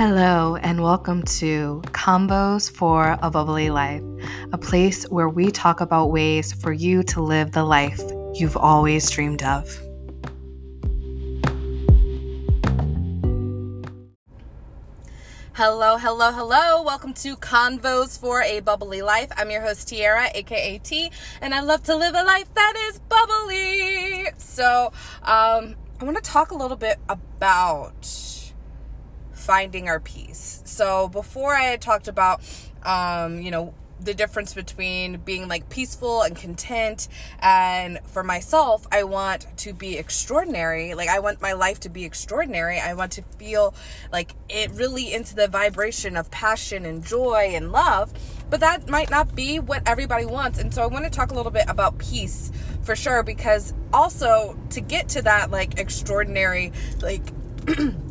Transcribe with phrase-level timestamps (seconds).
[0.00, 4.02] Hello, and welcome to Convos for a Bubbly Life,
[4.50, 8.00] a place where we talk about ways for you to live the life
[8.32, 9.68] you've always dreamed of.
[15.52, 16.82] Hello, hello, hello.
[16.82, 19.30] Welcome to Convos for a Bubbly Life.
[19.36, 21.10] I'm your host, Tiara, aka T,
[21.42, 24.28] and I love to live a life that is bubbly.
[24.38, 24.94] So,
[25.24, 28.39] um, I want to talk a little bit about
[29.50, 30.62] finding our peace.
[30.64, 32.40] So before I had talked about,
[32.84, 37.08] um, you know, the difference between being like peaceful and content
[37.40, 40.94] and for myself i want to be extraordinary.
[40.94, 42.78] Like i want my life to be extraordinary.
[42.78, 43.74] I want to feel
[44.12, 48.12] like it really into the vibration of passion and joy and love.
[48.48, 50.60] But that might not be what everybody wants.
[50.60, 54.56] And so i want to talk a little bit about peace for sure because also
[54.70, 57.24] to get to that like extraordinary like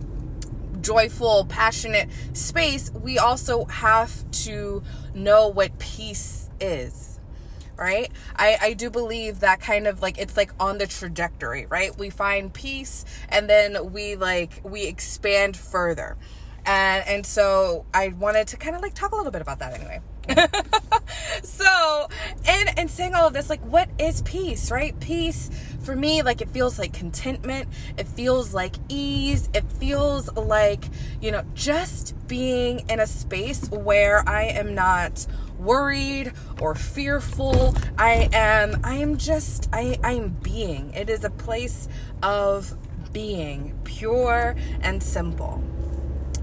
[0.81, 7.19] joyful, passionate space, we also have to know what peace is.
[7.77, 8.11] Right?
[8.35, 11.97] I, I do believe that kind of like it's like on the trajectory, right?
[11.97, 16.17] We find peace and then we like we expand further.
[16.65, 19.73] And and so I wanted to kind of like talk a little bit about that
[19.73, 20.01] anyway.
[21.43, 22.07] so,
[22.45, 24.99] and and saying all of this, like, what is peace, right?
[24.99, 25.49] Peace
[25.83, 27.67] for me, like, it feels like contentment.
[27.97, 29.49] It feels like ease.
[29.53, 30.85] It feels like
[31.21, 35.25] you know, just being in a space where I am not
[35.57, 37.75] worried or fearful.
[37.97, 38.79] I am.
[38.83, 39.69] I am just.
[39.73, 39.97] I.
[40.03, 40.93] I am being.
[40.93, 41.87] It is a place
[42.23, 42.75] of
[43.11, 45.63] being, pure and simple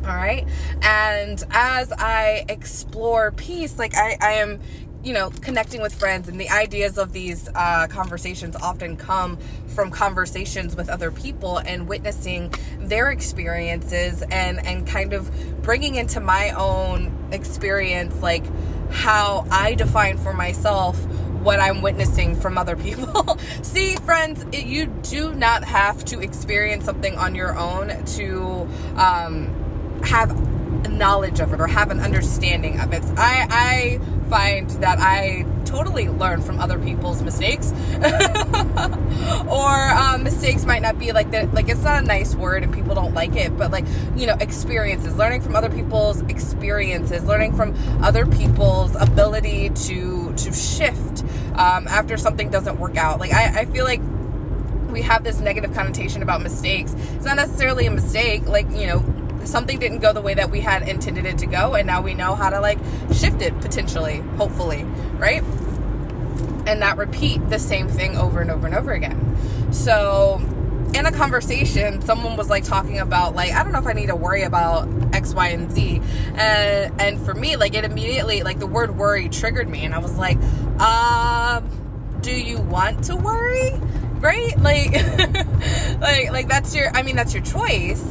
[0.07, 0.47] all right
[0.83, 4.61] and as i explore peace like i i am
[5.03, 9.91] you know connecting with friends and the ideas of these uh, conversations often come from
[9.91, 15.31] conversations with other people and witnessing their experiences and and kind of
[15.63, 18.45] bringing into my own experience like
[18.91, 20.99] how i define for myself
[21.47, 23.39] what I'm witnessing from other people.
[23.63, 29.55] See, friends, you do not have to experience something on your own to um,
[30.05, 30.35] have
[30.91, 33.03] knowledge of it or have an understanding of it.
[33.17, 37.73] I, I find that I totally learn from other people's mistakes.
[39.49, 42.73] Or um, mistakes might not be like that like it's not a nice word and
[42.73, 43.85] people don't like it but like
[44.17, 50.53] you know experiences learning from other people's experiences learning from other people's ability to to
[50.53, 51.23] shift
[51.55, 53.21] um, after something doesn't work out.
[53.21, 54.01] Like I, I feel like
[54.91, 56.95] we have this negative connotation about mistakes.
[57.15, 58.99] It's not necessarily a mistake like you know
[59.47, 62.15] something didn't go the way that we had intended it to go and now we
[62.15, 62.79] know how to like
[63.13, 64.85] shift it potentially hopefully
[65.19, 65.43] right?
[66.67, 69.73] And not repeat the same thing over and over and over again.
[69.73, 70.41] So
[70.95, 74.07] in a conversation someone was like talking about like i don't know if i need
[74.07, 76.01] to worry about x y and z.
[76.35, 79.99] And and for me like it immediately like the word worry triggered me and i
[79.99, 80.39] was like
[80.81, 81.69] um
[82.27, 83.71] do you want to worry?
[84.19, 84.59] Right?
[84.59, 84.93] Like
[86.01, 88.03] like like that's your i mean that's your choice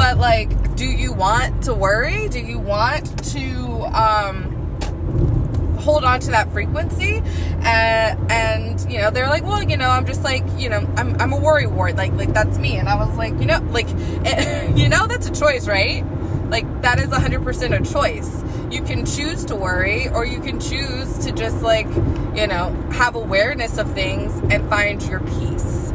[0.00, 2.26] but like do you want to worry?
[2.30, 7.22] Do you want to um hold on to that frequency?
[7.60, 11.20] And, and you know they're like well you know i'm just like you know i'm,
[11.20, 12.76] I'm a worry wart like like that's me.
[12.76, 13.90] And i was like you know like
[14.74, 16.02] you know that's a choice right?
[16.48, 18.42] Like that is 100% a choice.
[18.72, 21.86] You can choose to worry or you can choose to just like
[22.34, 25.92] you know have awareness of things and find your peace.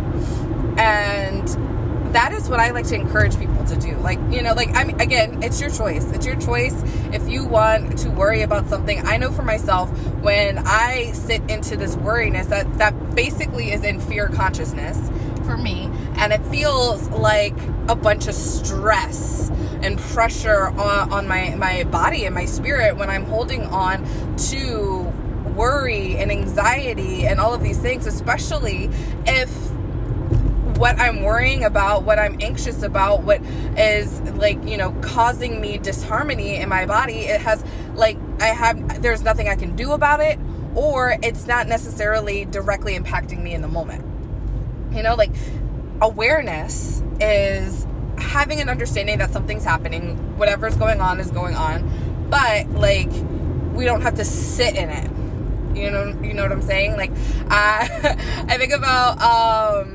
[0.78, 1.65] And
[2.16, 3.98] that is what I like to encourage people to do.
[3.98, 6.10] Like, you know, like, I mean, again, it's your choice.
[6.14, 6.74] It's your choice
[7.14, 9.06] if you want to worry about something.
[9.06, 9.90] I know for myself,
[10.22, 14.98] when I sit into this worriness, that, that basically is in fear consciousness
[15.46, 15.90] for me.
[16.16, 17.58] And it feels like
[17.90, 19.50] a bunch of stress
[19.82, 24.06] and pressure on, on my, my body and my spirit when I'm holding on
[24.38, 25.02] to
[25.54, 28.90] worry and anxiety and all of these things, especially
[29.26, 29.75] if
[30.78, 33.42] what I'm worrying about, what I'm anxious about, what
[33.78, 37.64] is like, you know, causing me disharmony in my body, it has
[37.94, 40.38] like, I have, there's nothing I can do about it,
[40.76, 44.04] or it's not necessarily directly impacting me in the moment.
[44.94, 45.32] You know, like
[46.02, 52.70] awareness is having an understanding that something's happening, whatever's going on is going on, but
[52.72, 53.10] like,
[53.74, 55.12] we don't have to sit in it.
[55.78, 56.96] You know, you know what I'm saying?
[56.96, 57.12] Like,
[57.50, 58.16] I,
[58.50, 59.95] I think about, um,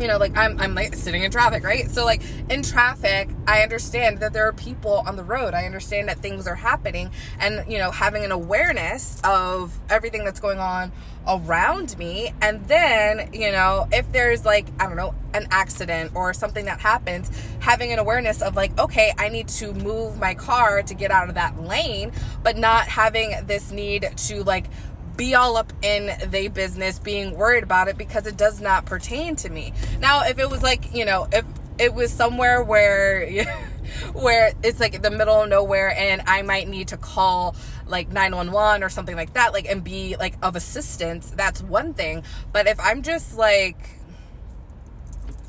[0.00, 1.90] you know, like I'm, I'm like sitting in traffic, right?
[1.90, 5.54] So like in traffic, I understand that there are people on the road.
[5.54, 10.40] I understand that things are happening and, you know, having an awareness of everything that's
[10.40, 10.92] going on
[11.26, 12.32] around me.
[12.42, 16.80] And then, you know, if there's like, I don't know, an accident or something that
[16.80, 17.30] happens,
[17.60, 21.28] having an awareness of like, okay, I need to move my car to get out
[21.28, 22.12] of that lane,
[22.42, 24.66] but not having this need to like
[25.16, 29.36] be all up in the business being worried about it because it does not pertain
[29.36, 29.72] to me.
[30.00, 31.44] Now, if it was like, you know, if
[31.78, 33.44] it was somewhere where
[34.12, 37.56] where it's like the middle of nowhere and I might need to call
[37.86, 42.22] like 911 or something like that like and be like of assistance, that's one thing.
[42.52, 43.76] But if I'm just like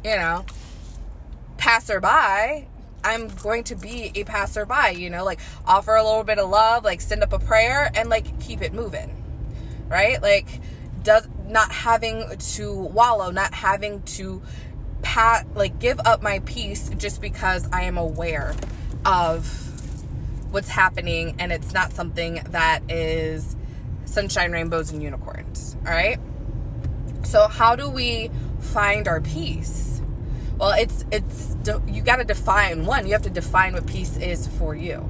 [0.03, 0.45] you know,
[1.57, 2.67] passerby,
[3.03, 6.83] I'm going to be a passerby, you know, like offer a little bit of love,
[6.83, 9.24] like send up a prayer and like keep it moving
[9.87, 10.21] right?
[10.21, 10.59] Like
[11.03, 14.41] does not having to wallow, not having to
[15.01, 18.55] pat like give up my peace just because I am aware
[19.05, 19.45] of
[20.51, 23.55] what's happening and it's not something that is
[24.05, 26.19] sunshine, rainbows and unicorns, all right?
[27.23, 30.01] So how do we find our peace?
[30.57, 31.55] Well, it's it's
[31.87, 35.07] you got to define one, you have to define what peace is for you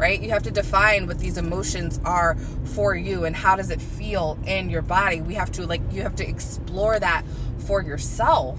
[0.00, 0.20] right?
[0.20, 2.36] You have to define what these emotions are
[2.74, 5.20] for you and how does it feel in your body.
[5.20, 7.22] We have to like you have to explore that
[7.58, 8.58] for yourself.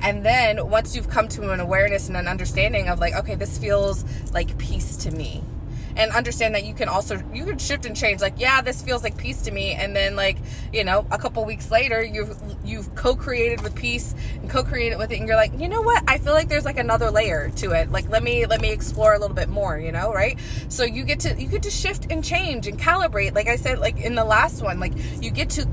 [0.00, 3.58] And then once you've come to an awareness and an understanding of like okay, this
[3.58, 5.44] feels like peace to me
[5.98, 9.02] and understand that you can also you can shift and change like yeah this feels
[9.02, 10.38] like peace to me and then like
[10.72, 15.18] you know a couple weeks later you've you've co-created with peace and co-created with it
[15.18, 16.02] and you're like you know what?
[16.06, 17.90] I feel like there's like another layer to it.
[17.90, 20.38] Like let me let me explore a little bit more you know right?
[20.68, 23.34] So you get to you get to shift and change and calibrate.
[23.34, 25.66] Like i said like in the last one like you get to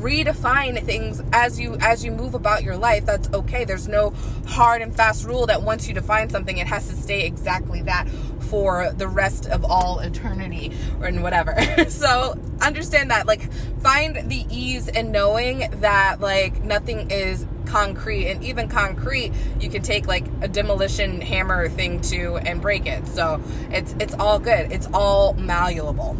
[0.00, 3.06] redefine things as you as you move about your life.
[3.06, 3.64] That's okay.
[3.64, 4.10] There's no
[4.46, 8.08] hard and fast rule that once you define something it has to stay exactly that
[8.50, 11.56] for the rest of all eternity or whatever.
[11.88, 18.42] So understand that like find the ease in knowing that like nothing is concrete and
[18.42, 23.06] even concrete you can take like a demolition hammer thing to and break it.
[23.06, 24.72] So it's it's all good.
[24.72, 26.16] It's all malleable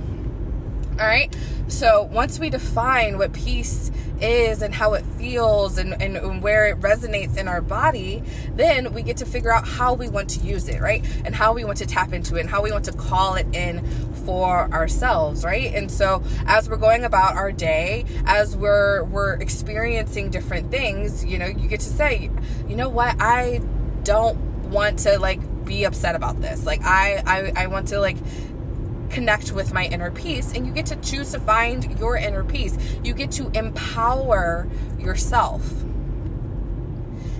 [1.01, 1.35] all right.
[1.69, 6.67] So once we define what peace is and how it feels and, and, and, where
[6.67, 8.23] it resonates in our body,
[8.55, 11.03] then we get to figure out how we want to use it, right?
[11.25, 13.47] And how we want to tap into it and how we want to call it
[13.55, 13.83] in
[14.27, 15.75] for ourselves, right?
[15.75, 21.39] And so as we're going about our day, as we're we're experiencing different things, you
[21.39, 22.31] know, you get to say,
[22.69, 23.63] you know what, I
[24.05, 24.37] don't
[24.71, 26.67] want to like be upset about this.
[26.67, 28.17] Like I I, I want to like
[29.11, 32.77] connect with my inner peace and you get to choose to find your inner peace.
[33.05, 34.69] You get to empower
[34.99, 35.63] yourself.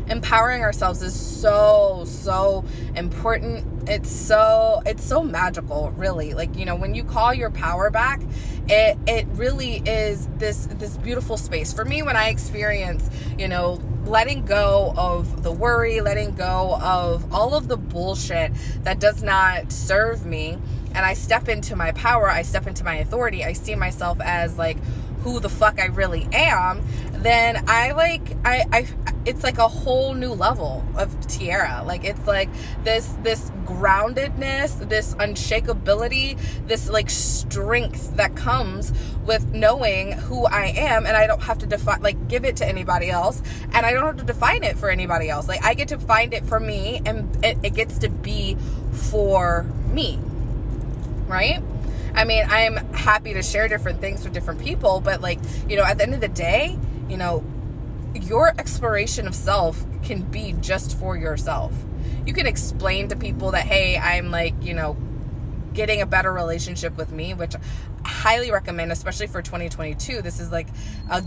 [0.09, 2.65] Empowering ourselves is so so
[2.97, 3.89] important.
[3.89, 6.35] It's so it's so magical, really.
[6.35, 8.21] Like, you know, when you call your power back,
[8.69, 11.73] it it really is this this beautiful space.
[11.73, 13.09] For me when I experience,
[13.39, 18.53] you know, letting go of the worry, letting go of all of the bullshit
[18.83, 20.59] that does not serve me.
[20.95, 24.59] And I step into my power, I step into my authority, I see myself as
[24.59, 24.77] like
[25.23, 26.83] who the fuck I really am,
[27.13, 28.87] then I like I I
[29.27, 31.83] it's like a whole new level of Tiara.
[31.87, 32.49] Like it's like
[32.85, 38.93] this this groundedness, this unshakability, this like strength that comes
[39.27, 42.67] with knowing who I am and I don't have to define like give it to
[42.67, 45.47] anybody else and I don't have to define it for anybody else.
[45.49, 48.57] Like I get to find it for me and it, it gets to be
[48.93, 50.19] for me
[51.31, 51.63] right?
[52.15, 55.39] I mean, I'm happy to share different things with different people, but like,
[55.69, 57.45] you know, at the end of the day, you know,
[58.15, 61.73] your exploration of self can be just for yourself.
[62.27, 64.97] You can explain to people that, hey, I'm like, you know,
[65.73, 70.23] getting a better relationship with me, which I highly recommend, especially for 2022.
[70.23, 70.69] This is like
[71.11, 71.23] a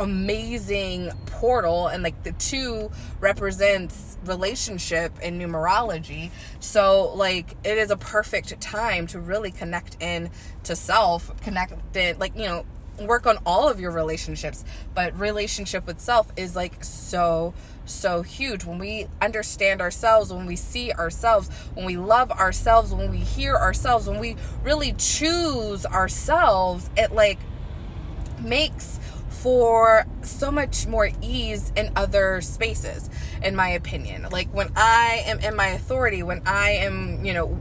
[0.00, 6.30] amazing portal and like the two represents relationship in numerology.
[6.60, 10.30] So like it is a perfect time to really connect in
[10.64, 12.64] to self connect it like you know
[13.00, 14.64] work on all of your relationships.
[14.94, 17.54] But relationship with self is like so
[17.86, 18.64] so huge.
[18.64, 23.54] When we understand ourselves when we see ourselves when we love ourselves when we hear
[23.56, 27.38] ourselves when we really choose ourselves it like
[28.40, 28.98] makes
[29.44, 33.10] for so much more ease in other spaces,
[33.42, 34.26] in my opinion.
[34.32, 37.58] Like when I am in my authority, when I am, you know,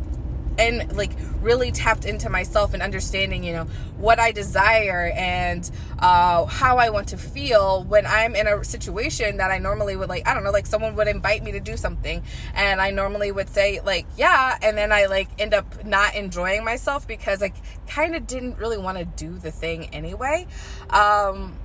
[0.57, 1.11] and like
[1.41, 3.65] really tapped into myself and understanding, you know,
[3.97, 9.35] what I desire and uh, how I want to feel when I'm in a situation
[9.37, 11.75] that I normally would like, I don't know, like someone would invite me to do
[11.75, 12.23] something
[12.55, 16.63] and I normally would say like, yeah, and then I like end up not enjoying
[16.63, 17.51] myself because I
[17.89, 20.47] kind of didn't really want to do the thing anyway.
[20.89, 21.57] Um,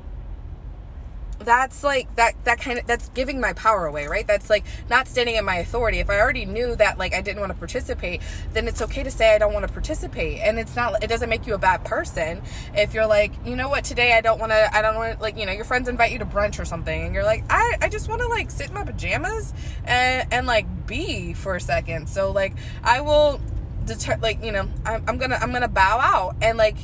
[1.41, 4.27] that's like that that kind of that's giving my power away right?
[4.27, 5.99] That's like not standing in my authority.
[5.99, 8.21] If i already knew that like i didn't want to participate
[8.53, 10.41] then it's okay to say i don't want to participate.
[10.41, 12.43] And it's not it doesn't make you a bad person
[12.75, 13.85] if you're like you know what?
[13.85, 16.19] Today i don't want to i don't want like you know your friends invite you
[16.19, 18.75] to brunch or something and you're like i i just want to like sit in
[18.75, 19.55] my pajamas
[19.85, 22.09] and and like be for a second.
[22.09, 23.41] So like i will
[23.87, 26.77] deter like you know I'm, I'm gonna i'm gonna bow out and like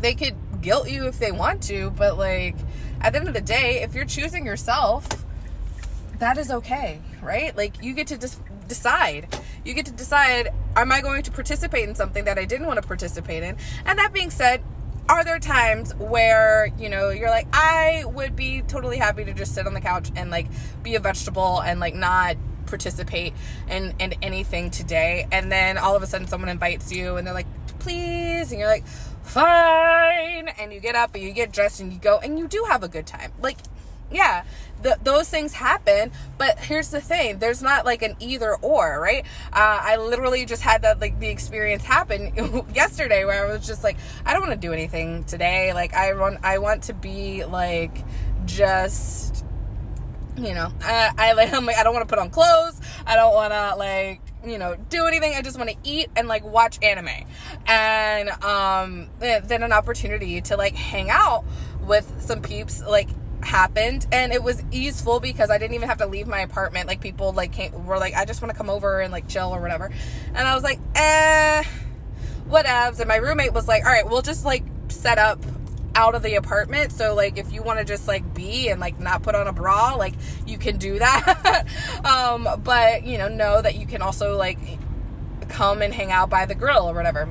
[0.00, 2.56] they could guilt you if they want to but like
[3.00, 5.06] at the end of the day, if you're choosing yourself,
[6.18, 7.56] that is okay, right?
[7.56, 9.28] Like you get to just decide.
[9.64, 12.80] You get to decide, am I going to participate in something that I didn't want
[12.80, 13.56] to participate in?
[13.84, 14.62] And that being said,
[15.08, 19.54] are there times where, you know, you're like, I would be totally happy to just
[19.54, 20.48] sit on the couch and like
[20.82, 22.36] be a vegetable and like not
[22.66, 23.34] participate
[23.68, 25.28] in, in anything today.
[25.30, 27.46] And then all of a sudden someone invites you and they're like,
[27.78, 28.50] please.
[28.50, 28.84] And you're like,
[29.26, 30.48] fine.
[30.48, 32.82] And you get up and you get dressed and you go and you do have
[32.82, 33.32] a good time.
[33.40, 33.58] Like,
[34.10, 34.44] yeah,
[35.02, 36.12] those things happen.
[36.38, 39.24] But here's the thing: there's not like an either or, right?
[39.52, 43.82] Uh, I literally just had that like the experience happen yesterday where I was just
[43.82, 45.72] like, I don't want to do anything today.
[45.72, 48.04] Like, I want I want to be like
[48.44, 49.44] just
[50.36, 52.80] you know I, I like I'm like I don't want to put on clothes.
[53.06, 55.34] I don't want to like you know do anything.
[55.34, 57.26] I just want to eat and like watch anime.
[57.66, 61.44] And um then an opportunity to like hang out
[61.82, 63.08] with some peeps like
[63.42, 64.06] happened.
[64.12, 66.86] And it was easeful because I didn't even have to leave my apartment.
[66.86, 69.54] Like people like came, were like I just want to come over and like chill
[69.54, 69.90] or whatever.
[70.34, 71.62] And I was like eh
[72.48, 73.00] whatevs.
[73.00, 75.40] And my roommate was like all right we'll just like set up
[75.96, 76.92] out of the apartment.
[76.92, 79.52] So like if you want to just like be and like not put on a
[79.52, 80.14] bra, like
[80.46, 81.66] you can do that.
[82.04, 84.58] um, but you know, know that you can also like
[85.48, 87.28] come and hang out by the grill or whatever.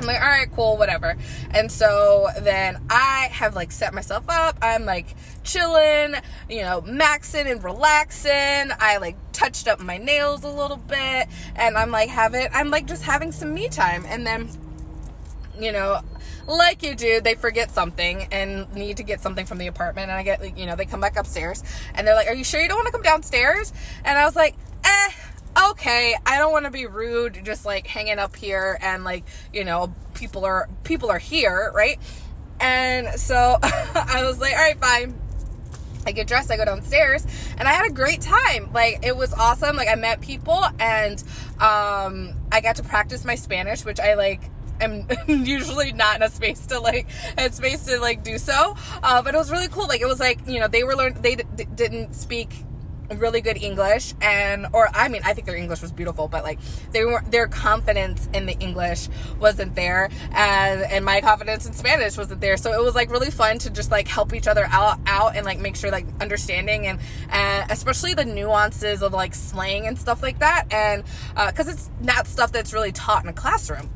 [0.00, 1.16] I'm like, all right, cool, whatever.
[1.50, 4.56] And so then I have like set myself up.
[4.62, 6.14] I'm like chilling,
[6.48, 8.70] you know, maxing and relaxing.
[8.78, 11.26] I like touched up my nails a little bit
[11.56, 14.04] and I'm like having, I'm like just having some me time.
[14.06, 14.50] And then,
[15.58, 16.00] you know,
[16.46, 20.10] like you do, they forget something and need to get something from the apartment.
[20.10, 21.62] And I get, you know, they come back upstairs
[21.94, 23.72] and they're like, Are you sure you don't want to come downstairs?
[24.04, 25.10] And I was like, Eh,
[25.70, 29.64] okay i don't want to be rude just like hanging up here and like you
[29.64, 31.98] know people are people are here right
[32.60, 35.18] and so i was like all right fine
[36.06, 37.26] I get dressed, I go downstairs,
[37.58, 38.72] and I had a great time.
[38.72, 39.76] Like it was awesome.
[39.76, 41.22] Like I met people and
[41.60, 44.40] um I got to practice my Spanish, which I like
[44.80, 45.06] am
[45.44, 47.06] usually not in a space to like
[47.36, 48.76] a space to like do so.
[49.02, 49.86] Uh, but it was really cool.
[49.86, 52.50] Like it was like you know they were learned they d- didn't speak
[53.16, 56.58] really good English and or I mean I think their English was beautiful but like
[56.92, 59.08] they were their confidence in the English
[59.40, 63.30] wasn't there and and my confidence in Spanish wasn't there so it was like really
[63.30, 66.86] fun to just like help each other out out and like make sure like understanding
[66.86, 71.02] and and especially the nuances of like slang and stuff like that and
[71.46, 73.88] because uh, it's not stuff that's really taught in a classroom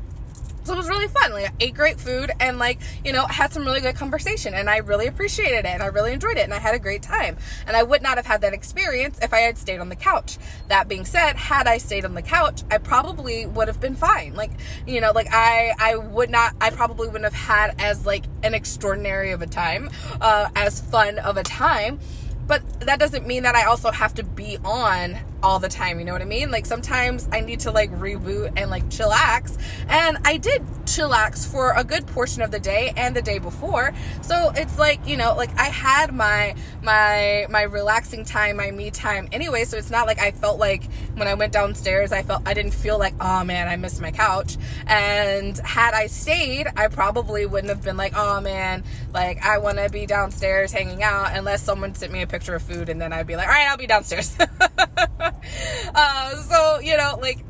[0.63, 1.31] so it was really fun.
[1.31, 4.69] Like I ate great food and like, you know, had some really good conversation and
[4.69, 7.37] I really appreciated it and I really enjoyed it and I had a great time.
[7.67, 10.37] And I would not have had that experience if I had stayed on the couch.
[10.69, 14.35] That being said, had I stayed on the couch, I probably would have been fine.
[14.35, 14.51] Like,
[14.87, 18.53] you know, like I I would not I probably wouldn't have had as like an
[18.53, 19.89] extraordinary of a time,
[20.21, 21.99] uh as fun of a time
[22.45, 25.99] but that doesn't mean that I also have to be on all the time.
[25.99, 26.49] You know what I mean?
[26.49, 29.57] Like sometimes I need to like reboot and like chillax.
[29.89, 33.93] And I did chillax for a good portion of the day and the day before.
[34.21, 38.89] So it's like, you know, like I had my my my relaxing time, my me
[38.89, 39.65] time anyway.
[39.65, 40.85] So it's not like I felt like
[41.15, 44.11] when I went downstairs, I felt I didn't feel like, oh man, I missed my
[44.11, 44.57] couch.
[44.87, 48.83] And had I stayed, I probably wouldn't have been like, oh man,
[49.13, 52.61] like I want to be downstairs hanging out unless someone sent me a picture of
[52.61, 54.37] food and then I'd be like, all right, I'll be downstairs.
[55.95, 57.43] uh, so you know, like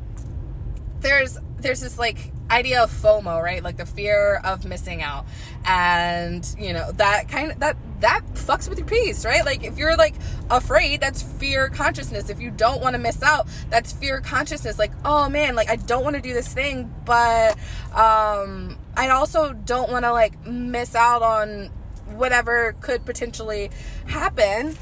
[1.00, 3.62] there's there's this like idea of FOMO, right?
[3.62, 5.26] Like the fear of missing out,
[5.64, 9.44] and you know that kind of that that fucks with your peace, right?
[9.44, 10.14] Like if you're like
[10.50, 12.30] afraid, that's fear consciousness.
[12.30, 14.78] If you don't want to miss out, that's fear consciousness.
[14.78, 17.56] Like oh man, like I don't want to do this thing, but
[17.94, 21.70] um, I also don't want to like miss out on
[22.08, 23.70] whatever could potentially
[24.06, 24.76] happen,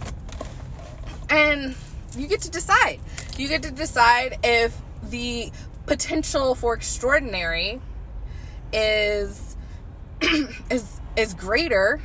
[1.31, 1.75] and
[2.17, 3.01] you get to decide.
[3.37, 5.51] You get to decide if the
[5.87, 7.81] potential for extraordinary
[8.73, 9.57] is
[10.71, 12.01] is is greater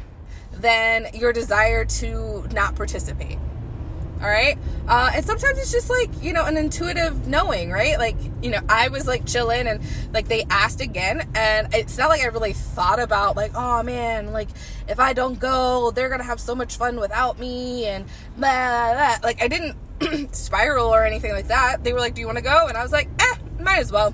[0.54, 3.38] than your desire to not participate
[4.20, 8.16] all right uh, and sometimes it's just like you know an intuitive knowing right like
[8.42, 9.80] you know i was like chilling and
[10.12, 14.32] like they asked again and it's not like i really thought about like oh man
[14.32, 14.50] like
[14.90, 18.06] if i don't go they're gonna have so much fun without me and
[18.38, 19.18] blah, blah, blah.
[19.24, 19.76] like i didn't
[20.32, 22.84] spiral or anything like that they were like do you want to go and i
[22.84, 24.14] was like eh might as well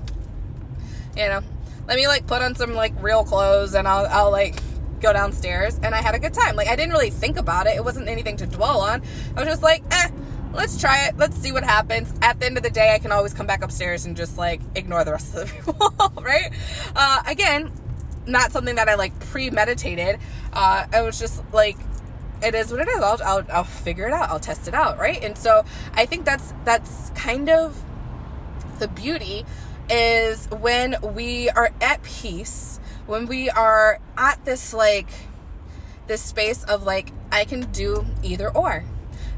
[1.16, 1.40] you know
[1.86, 4.60] let me like put on some like real clothes and i'll, I'll like
[5.04, 6.56] go downstairs and I had a good time.
[6.56, 7.76] Like I didn't really think about it.
[7.76, 9.02] It wasn't anything to dwell on.
[9.36, 10.08] I was just like, eh,
[10.52, 11.16] let's try it.
[11.16, 12.12] Let's see what happens.
[12.22, 14.60] At the end of the day, I can always come back upstairs and just like
[14.74, 16.50] ignore the rest of the people, right?
[16.96, 17.70] Uh, again,
[18.26, 20.18] not something that I like premeditated.
[20.52, 21.76] Uh, I was just like,
[22.42, 23.00] it is what it is.
[23.00, 24.28] I'll, I'll, I'll figure it out.
[24.30, 25.22] I'll test it out, right?
[25.22, 25.64] And so
[25.94, 27.82] I think that's that's kind of
[28.78, 29.44] the beauty
[29.90, 32.74] is when we are at peace
[33.06, 35.08] when we are at this like
[36.06, 38.84] this space of like I can do either or.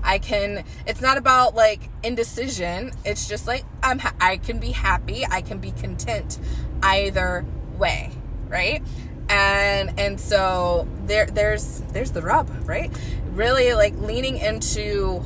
[0.02, 2.92] I can it's not about like indecision.
[3.04, 6.38] It's just like I'm I can be happy, I can be content
[6.82, 7.44] either
[7.76, 8.12] way,
[8.48, 8.82] right?
[9.28, 12.90] And and so there there's there's the rub, right?
[13.32, 15.24] Really like leaning into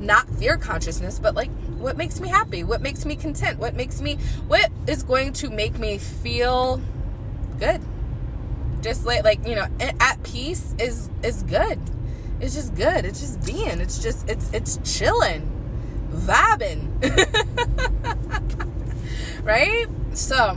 [0.00, 2.64] not fear consciousness, but like what makes me happy?
[2.64, 3.58] What makes me content?
[3.58, 4.16] What makes me
[4.48, 6.80] what is going to make me feel
[7.58, 7.80] good
[8.86, 11.78] just like like you know at peace is is good
[12.40, 15.50] it's just good it's just being it's just it's it's chilling
[16.12, 16.86] vibing
[19.42, 20.56] right so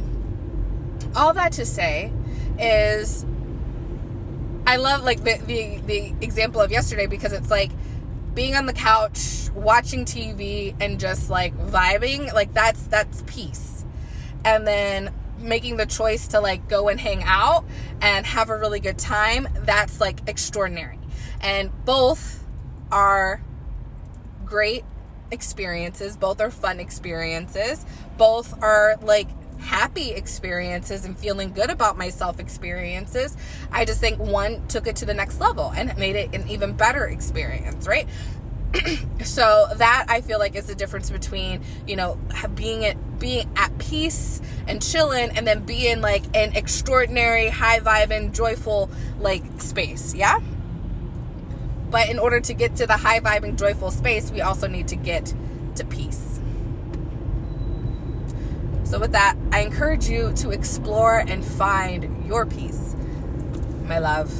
[1.15, 2.11] all that to say
[2.59, 3.25] is
[4.67, 7.71] i love like the, the the example of yesterday because it's like
[8.33, 13.85] being on the couch watching tv and just like vibing like that's that's peace.
[14.45, 17.65] And then making the choice to like go and hang out
[18.01, 20.99] and have a really good time, that's like extraordinary.
[21.41, 22.45] And both
[22.91, 23.41] are
[24.45, 24.83] great
[25.31, 27.85] experiences, both are fun experiences,
[28.17, 33.35] both are like happy experiences and feeling good about myself experiences.
[33.71, 36.73] I just think one took it to the next level and made it an even
[36.73, 38.07] better experience, right?
[39.23, 42.19] so that I feel like is the difference between you know
[42.53, 48.33] being at being at peace and chilling, and then being like an extraordinary, high vibing,
[48.33, 50.13] joyful like space.
[50.13, 50.39] Yeah.
[51.89, 54.95] But in order to get to the high vibing, joyful space, we also need to
[54.95, 55.33] get
[55.75, 56.38] to peace.
[58.89, 62.95] So, with that, I encourage you to explore and find your peace,
[63.83, 64.31] my love.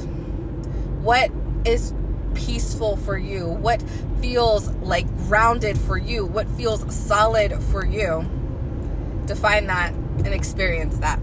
[1.04, 1.30] What
[1.64, 1.94] is
[2.34, 3.46] peaceful for you?
[3.46, 3.80] What
[4.20, 6.26] feels like grounded for you?
[6.26, 8.28] What feels solid for you?
[9.26, 11.20] Define that and experience that.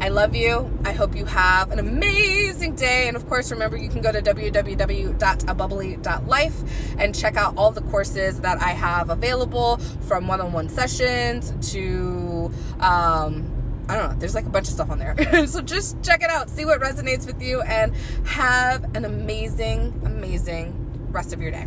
[0.00, 0.70] I love you.
[0.84, 3.06] I hope you have an amazing day.
[3.06, 6.54] And of course, remember you can go to www.abubbly.life
[6.98, 11.52] and check out all the courses that I have available from one on one sessions
[11.72, 13.60] to um,
[13.90, 14.16] I don't know.
[14.18, 15.46] There's like a bunch of stuff on there.
[15.48, 17.92] so just check it out, see what resonates with you, and
[18.24, 21.66] have an amazing, amazing rest of your day.